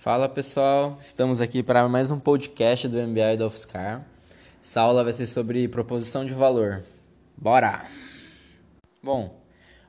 [0.00, 4.02] Fala pessoal, estamos aqui para mais um podcast do MBI da UFSCar.
[4.62, 6.82] Essa aula vai ser sobre proposição de valor.
[7.36, 7.86] Bora!
[9.02, 9.38] Bom,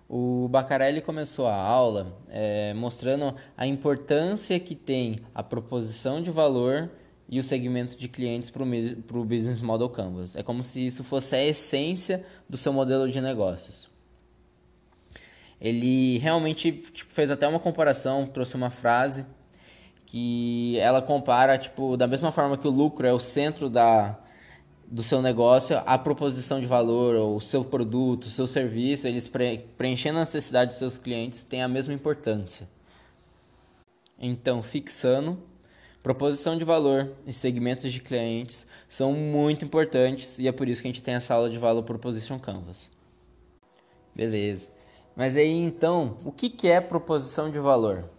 [0.09, 6.89] o Bacarelli começou a aula é, mostrando a importância que tem a proposição de valor
[7.29, 10.35] e o segmento de clientes para o Business Model Canvas.
[10.35, 13.87] É como se isso fosse a essência do seu modelo de negócios.
[15.61, 19.25] Ele realmente tipo, fez até uma comparação, trouxe uma frase
[20.11, 24.19] que ela compara, tipo, da mesma forma que o lucro é o centro da,
[24.85, 29.59] do seu negócio, a proposição de valor, o seu produto, o seu serviço, eles pre
[29.77, 32.67] preenchendo a necessidade de seus clientes, tem a mesma importância.
[34.19, 35.41] Então, fixando,
[36.03, 40.89] proposição de valor e segmentos de clientes são muito importantes e é por isso que
[40.89, 42.91] a gente tem essa aula de Valor Proposition Canvas.
[44.13, 44.67] Beleza.
[45.15, 48.09] Mas aí então, o que é proposição de valor?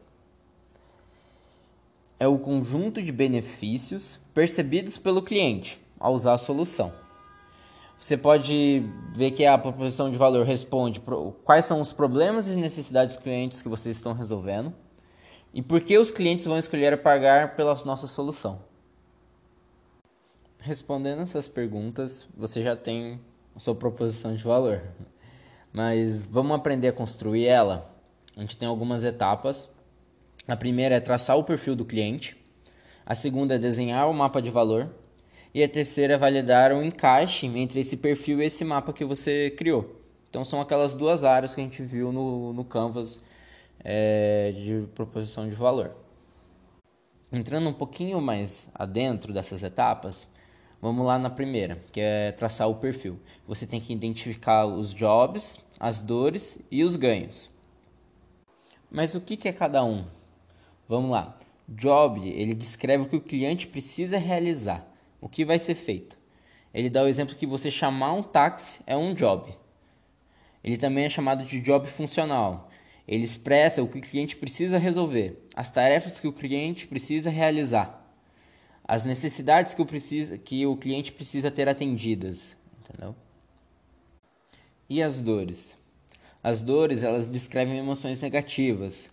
[2.23, 6.93] É o conjunto de benefícios percebidos pelo cliente a usar a solução.
[7.99, 11.03] Você pode ver que a proposição de valor responde
[11.43, 14.73] quais são os problemas e necessidades dos clientes que vocês estão resolvendo
[15.53, 18.61] e por que os clientes vão escolher pagar pela nossa solução.
[20.61, 23.21] Respondendo essas perguntas, você já tem
[23.57, 24.81] a sua proposição de valor.
[25.73, 27.93] Mas vamos aprender a construir ela?
[28.37, 29.69] A gente tem algumas etapas.
[30.47, 32.37] A primeira é traçar o perfil do cliente.
[33.07, 34.91] A segunda é desenhar o mapa de valor.
[35.55, 39.51] E a terceira é validar o encaixe entre esse perfil e esse mapa que você
[39.51, 40.01] criou.
[40.29, 43.23] Então são aquelas duas áreas que a gente viu no, no Canvas
[43.85, 45.95] é, de proposição de valor.
[47.31, 50.27] Entrando um pouquinho mais adentro dessas etapas,
[50.81, 53.19] vamos lá na primeira, que é traçar o perfil.
[53.47, 57.51] Você tem que identificar os jobs, as dores e os ganhos.
[58.91, 60.05] Mas o que é cada um?
[60.93, 61.39] Vamos lá.
[61.67, 64.87] Job, ele descreve o que o cliente precisa realizar
[65.23, 66.19] o que vai ser feito?
[66.75, 69.57] Ele dá o exemplo que você chamar um táxi é um job.
[70.63, 72.69] Ele também é chamado de job funcional.
[73.09, 78.07] Ele expressa o que o cliente precisa resolver, as tarefas que o cliente precisa realizar,
[78.85, 83.17] as necessidades que o, precisa, que o cliente precisa ter atendidas, entendeu?
[84.91, 85.75] E as dores?
[86.43, 89.11] As dores, elas descrevem emoções negativas,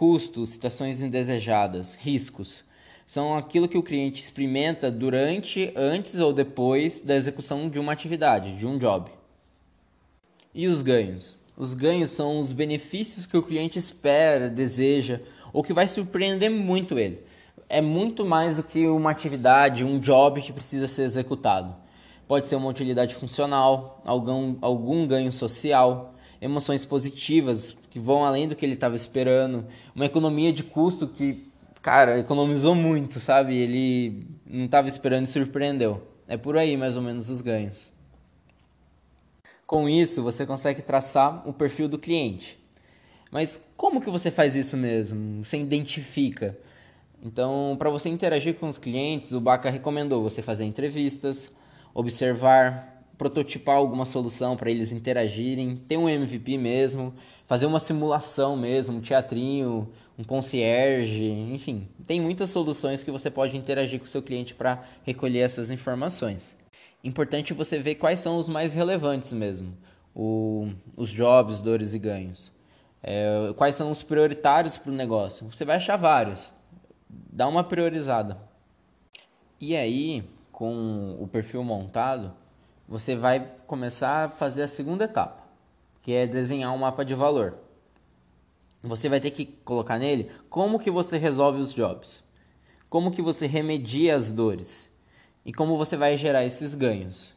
[0.00, 2.64] custos, situações indesejadas, riscos
[3.06, 8.56] são aquilo que o cliente experimenta durante, antes ou depois da execução de uma atividade,
[8.56, 9.10] de um job.
[10.54, 11.36] E os ganhos?
[11.54, 15.20] Os ganhos são os benefícios que o cliente espera, deseja
[15.52, 17.22] ou que vai surpreender muito ele.
[17.68, 21.76] É muito mais do que uma atividade, um job que precisa ser executado.
[22.26, 28.56] Pode ser uma utilidade funcional, algum, algum ganho social, emoções positivas que vão além do
[28.56, 31.50] que ele estava esperando, uma economia de custo que
[31.82, 33.56] cara, economizou muito, sabe?
[33.56, 36.06] Ele não estava esperando e surpreendeu.
[36.28, 37.90] É por aí mais ou menos os ganhos.
[39.66, 42.58] Com isso, você consegue traçar o perfil do cliente.
[43.30, 45.44] Mas como que você faz isso mesmo?
[45.44, 46.58] Você identifica.
[47.22, 51.52] Então, para você interagir com os clientes, o Baca recomendou você fazer entrevistas,
[51.94, 57.12] observar, prototipar alguma solução para eles interagirem, ter um MVP mesmo,
[57.46, 63.58] fazer uma simulação mesmo, um teatrinho, um concierge, enfim, tem muitas soluções que você pode
[63.58, 66.56] interagir com o seu cliente para recolher essas informações.
[67.04, 69.76] Importante você ver quais são os mais relevantes mesmo,
[70.16, 72.50] o, os jobs, dores e ganhos.
[73.02, 75.46] É, quais são os prioritários para o negócio?
[75.52, 76.50] Você vai achar vários.
[77.10, 78.38] Dá uma priorizada.
[79.60, 82.32] E aí, com o perfil montado,
[82.90, 85.44] você vai começar a fazer a segunda etapa,
[86.02, 87.56] que é desenhar um mapa de valor.
[88.82, 92.24] Você vai ter que colocar nele como que você resolve os jobs,
[92.88, 94.90] como que você remedia as dores
[95.46, 97.32] e como você vai gerar esses ganhos.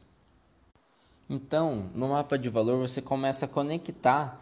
[1.29, 4.41] Então, no mapa de valor você começa a conectar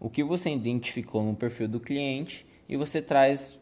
[0.00, 3.56] o que você identificou no perfil do cliente e você traz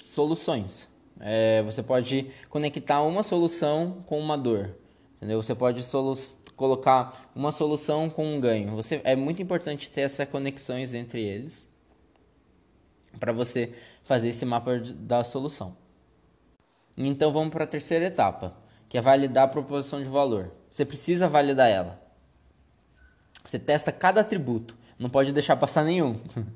[0.00, 0.88] soluções.
[1.18, 4.76] É, você pode conectar uma solução com uma dor.
[5.20, 5.42] Entendeu?
[5.42, 5.84] Você pode
[6.56, 8.74] colocar uma solução com um ganho.
[8.74, 11.68] Você, é muito importante ter essas conexões entre eles
[13.18, 15.76] para você fazer esse mapa da solução.
[16.96, 18.56] Então vamos para a terceira etapa,
[18.88, 20.52] que é validar a proposição de valor.
[20.70, 22.00] Você precisa validar ela.
[23.44, 26.18] Você testa cada atributo, não pode deixar passar nenhum.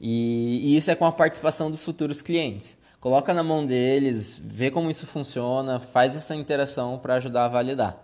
[0.00, 2.78] E, e isso é com a participação dos futuros clientes.
[3.00, 7.96] Coloca na mão deles, vê como isso funciona, faz essa interação para ajudar a validar.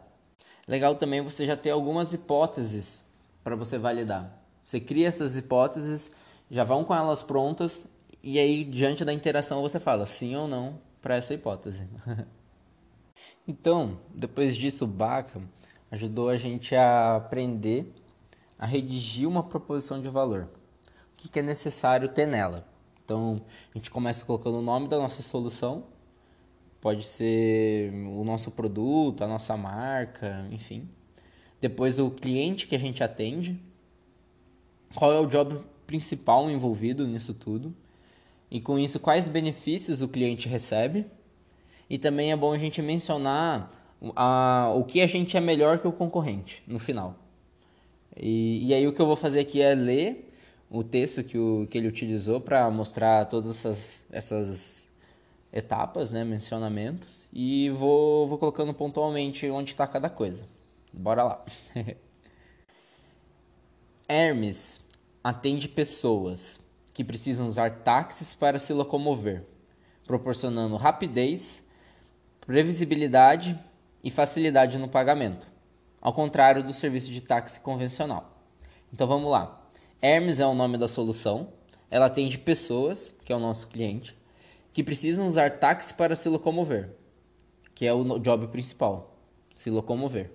[0.69, 3.11] Legal também você já ter algumas hipóteses
[3.43, 4.41] para você validar.
[4.65, 6.13] Você cria essas hipóteses,
[6.51, 7.87] já vão com elas prontas
[8.23, 11.87] E aí, diante da interação, você fala sim ou não para essa hipótese.
[13.47, 15.43] então, depois disso, o Baca
[15.91, 17.93] ajudou a gente a aprender
[18.59, 20.49] a redigir uma proposição de valor.
[21.13, 22.67] O que é necessário ter nela?
[23.05, 23.43] Então,
[23.75, 25.85] a gente começa colocando o nome da nossa solução,
[26.81, 30.89] pode ser o nosso produto, a nossa marca, enfim.
[31.61, 33.61] Depois, o cliente que a gente atende,
[34.95, 37.75] qual é o job principal envolvido nisso tudo,
[38.51, 41.07] e com isso, quais benefícios o cliente recebe.
[41.91, 43.71] E também é bom a gente mencionar
[44.17, 47.19] a, o que a gente é melhor que o concorrente no final.
[48.17, 50.34] E, e aí, o que eu vou fazer aqui é ler
[50.71, 54.89] o texto que, o, que ele utilizou para mostrar todas essas, essas
[55.53, 60.45] etapas, né, mencionamentos, e vou, vou colocando pontualmente onde está cada coisa.
[60.93, 61.45] Bora lá.
[64.09, 64.81] Hermes
[65.23, 66.61] atende pessoas
[66.93, 69.45] que precisam usar táxis para se locomover,
[70.07, 71.67] proporcionando rapidez,
[72.41, 73.59] previsibilidade
[74.03, 75.49] e facilidade no pagamento,
[76.01, 78.39] ao contrário do serviço de táxi convencional.
[78.93, 79.64] Então vamos lá.
[80.05, 81.49] Hermes é o nome da solução.
[81.91, 84.15] Ela atende pessoas, que é o nosso cliente,
[84.71, 86.91] que precisam usar táxi para se locomover,
[87.75, 89.17] que é o job principal,
[89.55, 90.31] se locomover,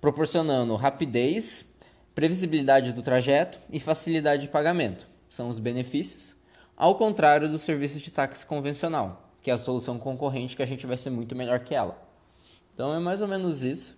[0.00, 1.72] proporcionando rapidez,
[2.16, 5.06] previsibilidade do trajeto e facilidade de pagamento.
[5.28, 6.34] São os benefícios,
[6.76, 10.84] ao contrário do serviço de táxi convencional, que é a solução concorrente que a gente
[10.84, 11.96] vai ser muito melhor que ela.
[12.74, 13.96] Então é mais ou menos isso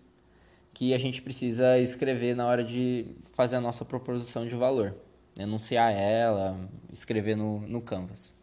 [0.74, 4.94] que a gente precisa escrever na hora de fazer a nossa proposição de valor.
[5.38, 6.58] Enunciar ela,
[6.92, 8.34] escrever no, no Canvas.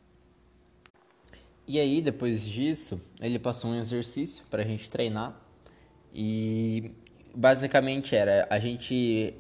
[1.68, 5.40] E aí, depois disso, ele passou um exercício para a gente treinar.
[6.14, 6.92] E
[7.36, 9.36] basicamente era a gente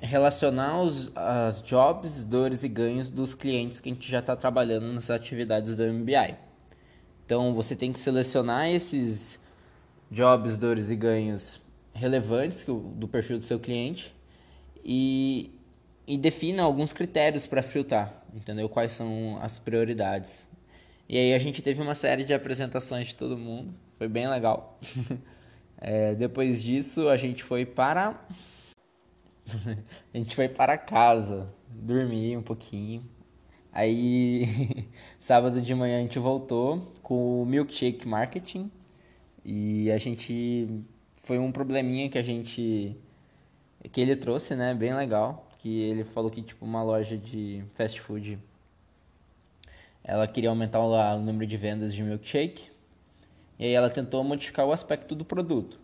[0.00, 4.92] relacionar os, as jobs, dores e ganhos dos clientes que a gente já está trabalhando
[4.92, 6.36] nas atividades do MBI.
[7.24, 9.38] Então, você tem que selecionar esses
[10.10, 11.60] jobs, dores e ganhos
[11.94, 14.14] relevantes do perfil do seu cliente
[14.84, 15.50] e,
[16.06, 18.68] e defina alguns critérios para filtrar, entendeu?
[18.68, 20.48] Quais são as prioridades.
[21.08, 24.78] E aí a gente teve uma série de apresentações de todo mundo, foi bem legal.
[25.78, 28.20] é, depois disso a gente foi para
[30.14, 33.02] a gente foi para casa, dormir um pouquinho.
[33.72, 34.88] Aí
[35.18, 38.70] sábado de manhã a gente voltou com o Milkshake Marketing
[39.44, 40.68] e a gente
[41.22, 42.96] foi um probleminha que a gente
[43.92, 48.00] que ele trouxe, né, bem legal, que ele falou que tipo uma loja de fast
[48.00, 48.38] food
[50.02, 52.70] ela queria aumentar o, número de vendas de milkshake.
[53.58, 55.78] E aí ela tentou modificar o aspecto do produto,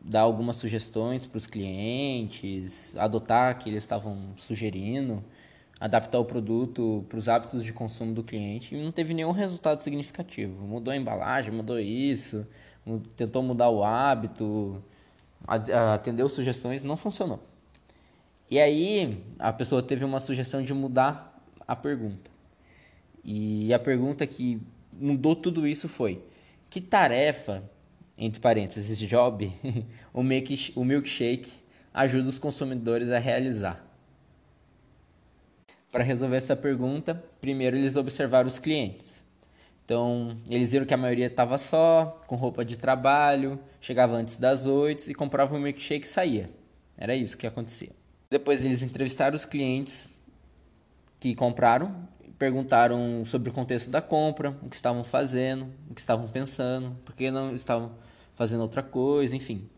[0.00, 5.22] dar algumas sugestões para os clientes, adotar que eles estavam sugerindo,
[5.78, 9.80] adaptar o produto para os hábitos de consumo do cliente e não teve nenhum resultado
[9.80, 10.66] significativo.
[10.66, 12.44] Mudou a embalagem, mudou isso,
[13.16, 14.82] tentou mudar o hábito,
[15.94, 17.40] atendeu sugestões, não funcionou.
[18.50, 22.30] E aí a pessoa teve uma sugestão de mudar a pergunta.
[23.22, 24.60] E a pergunta que
[24.92, 26.22] mudou tudo isso foi:
[26.70, 27.62] que tarefa,
[28.16, 29.52] entre parênteses, job,
[30.12, 31.52] o milkshake
[31.92, 33.84] ajuda os consumidores a realizar?
[35.90, 39.24] Para resolver essa pergunta, primeiro eles observaram os clientes.
[39.88, 44.66] Então, eles viram que a maioria estava só, com roupa de trabalho, chegava antes das
[44.66, 46.50] 8 e comprava um milkshake e saía.
[46.94, 47.88] Era isso que acontecia.
[48.28, 50.14] Depois eles entrevistaram os clientes
[51.18, 52.06] que compraram,
[52.38, 57.14] perguntaram sobre o contexto da compra, o que estavam fazendo, o que estavam pensando, por
[57.14, 57.92] que não estavam
[58.34, 59.70] fazendo outra coisa, enfim.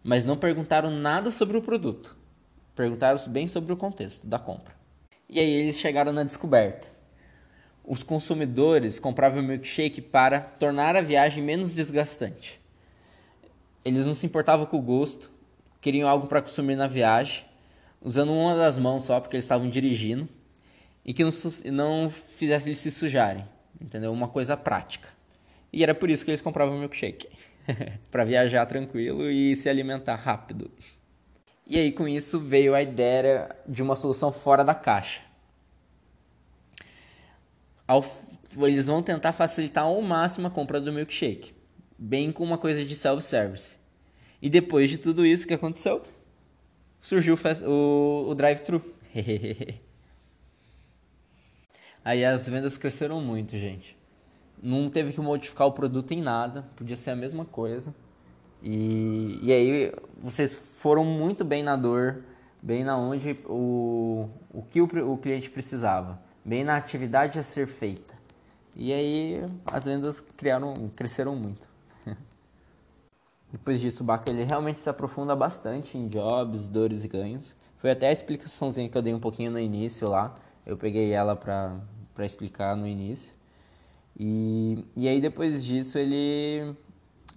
[0.00, 2.16] Mas não perguntaram nada sobre o produto.
[2.76, 4.76] Perguntaram bem sobre o contexto da compra.
[5.28, 6.99] E aí eles chegaram na descoberta
[7.90, 12.60] os consumidores compravam milkshake para tornar a viagem menos desgastante.
[13.84, 15.28] Eles não se importavam com o gosto,
[15.80, 17.44] queriam algo para consumir na viagem,
[18.00, 20.28] usando uma das mãos só porque eles estavam dirigindo
[21.04, 21.32] e que não,
[21.72, 23.44] não fizesse eles se sujarem,
[23.80, 24.12] entendeu?
[24.12, 25.08] Uma coisa prática.
[25.72, 27.26] E era por isso que eles compravam milkshake,
[28.08, 30.70] para viajar tranquilo e se alimentar rápido.
[31.66, 35.28] E aí com isso veio a ideia de uma solução fora da caixa
[37.90, 38.04] ao,
[38.58, 41.52] eles vão tentar facilitar ao máximo a compra do milkshake,
[41.98, 43.76] bem com uma coisa de self-service.
[44.40, 46.00] E depois de tudo isso que aconteceu,
[47.00, 48.80] surgiu o, o drive-thru.
[52.04, 53.98] Aí as vendas cresceram muito, gente.
[54.62, 57.92] Não teve que modificar o produto em nada, podia ser a mesma coisa.
[58.62, 59.92] E, e aí
[60.22, 62.22] vocês foram muito bem na dor,
[62.62, 67.66] bem na onde o, o que o, o cliente precisava bem na atividade a ser
[67.66, 68.14] feita.
[68.76, 69.42] E aí
[69.72, 71.68] as vendas criaram, cresceram muito.
[73.50, 77.54] Depois disso, o Baca ele realmente se aprofunda bastante em jobs, dores e ganhos.
[77.78, 80.32] Foi até a explicaçãozinha que eu dei um pouquinho no início lá.
[80.66, 81.80] Eu peguei ela para
[82.18, 83.32] explicar no início.
[84.18, 86.74] E, e aí depois disso ele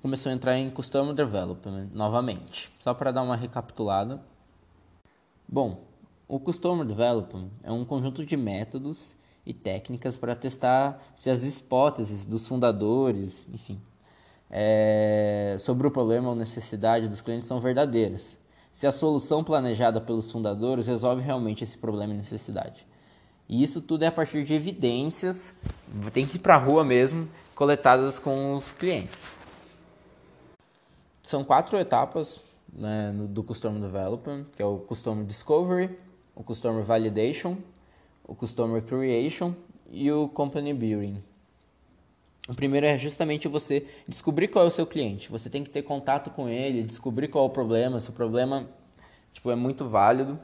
[0.02, 2.72] começou a entrar em Customer Development novamente.
[2.80, 4.22] Só para dar uma recapitulada.
[5.48, 5.86] Bom,
[6.34, 12.26] o Customer Development é um conjunto de métodos e técnicas para testar se as hipóteses
[12.26, 13.80] dos fundadores, enfim,
[14.50, 18.36] é, sobre o problema ou necessidade dos clientes são verdadeiras.
[18.72, 22.84] Se a solução planejada pelos fundadores resolve realmente esse problema e necessidade.
[23.48, 25.54] E isso tudo é a partir de evidências,
[26.12, 29.32] tem que ir para a rua mesmo, coletadas com os clientes.
[31.22, 32.40] São quatro etapas
[32.74, 35.96] né, do Customer Development, que é o Customer Discovery,
[36.36, 37.58] o Customer Validation,
[38.28, 39.54] o Customer Creation
[39.92, 41.22] e o Company Building.
[42.50, 45.32] O primeiro é justamente você descobrir qual é o seu cliente.
[45.32, 48.68] Você tem que ter contato com ele, descobrir qual é o problema, se o problema
[49.32, 50.38] tipo, é muito válido.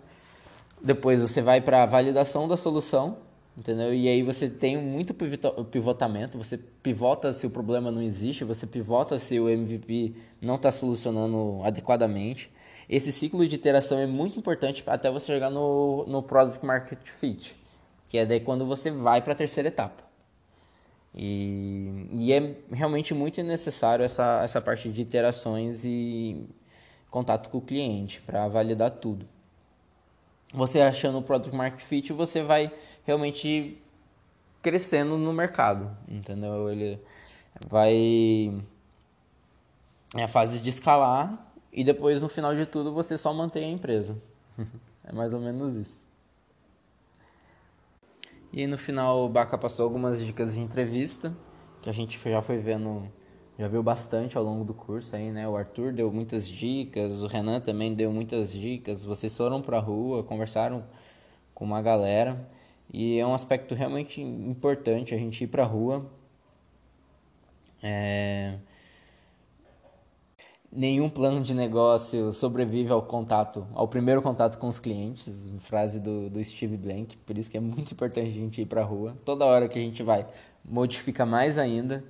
[0.81, 3.17] Depois você vai para a validação da solução,
[3.57, 3.93] entendeu?
[3.93, 9.19] E aí você tem muito pivotamento, você pivota se o problema não existe, você pivota
[9.19, 12.49] se o MVP não está solucionando adequadamente.
[12.89, 17.55] Esse ciclo de iteração é muito importante até você chegar no, no Product Market Fit,
[18.09, 20.03] que é daí quando você vai para a terceira etapa.
[21.13, 26.47] E, e, é realmente muito necessário essa, essa parte de interações e
[27.09, 29.27] contato com o cliente para validar tudo.
[30.53, 32.71] Você achando o Product Market Fit, você vai
[33.05, 33.77] realmente
[34.63, 36.69] crescendo no mercado, entendeu?
[36.71, 36.99] Ele
[37.67, 38.59] vai
[40.15, 43.69] é a fase de escalar e depois no final de tudo você só mantém a
[43.69, 44.17] empresa.
[45.03, 46.05] é mais ou menos isso.
[48.51, 51.35] E no final o Baca passou algumas dicas de entrevista,
[51.81, 53.07] que a gente já foi vendo,
[53.59, 55.47] já viu bastante ao longo do curso aí, né?
[55.47, 59.03] O Arthur deu muitas dicas, o Renan também deu muitas dicas.
[59.03, 60.83] Vocês foram pra rua, conversaram
[61.53, 62.49] com uma galera.
[62.91, 66.09] E é um aspecto realmente importante a gente ir pra rua.
[67.83, 68.57] É
[70.71, 76.29] nenhum plano de negócio sobrevive ao contato, ao primeiro contato com os clientes, frase do,
[76.29, 79.17] do Steve Blank, por isso que é muito importante a gente ir para a rua.
[79.25, 80.27] Toda hora que a gente vai,
[80.63, 82.03] modifica mais ainda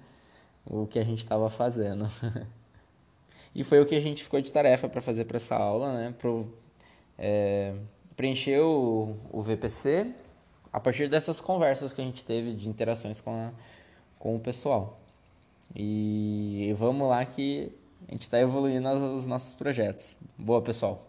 [0.66, 2.08] o que a gente estava fazendo.
[3.56, 6.14] e foi o que a gente ficou de tarefa para fazer para essa aula, né?
[6.18, 6.54] Pro,
[7.18, 7.74] é,
[8.16, 10.14] preencher o, o VPC
[10.72, 13.52] a partir dessas conversas que a gente teve de interações com, a,
[14.20, 15.00] com o pessoal.
[15.76, 17.72] E vamos lá que
[18.08, 20.18] a gente está evoluindo os nossos projetos.
[20.38, 21.09] Boa, pessoal.